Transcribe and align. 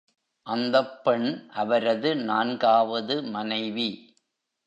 அந்தப் 0.47 1.03
பெண் 1.03 1.27
அவரது 1.53 2.15
நான்காவது 2.15 3.23
மனைவி. 3.23 3.89